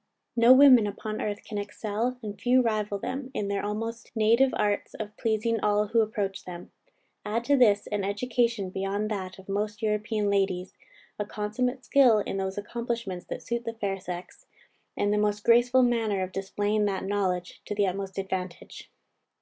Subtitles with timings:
[0.34, 4.94] _"No women upon earth can excel, and few rival them, in their almost native arts
[4.94, 6.72] of pleasing all who approach them.
[7.26, 10.72] Add to this, an education beyond that of most European ladies,
[11.18, 14.46] a consummate skill in those accomplishments that suit the fair sex,
[14.96, 18.90] and the most graceful manner of displaying that knowledge to the utmost advantage.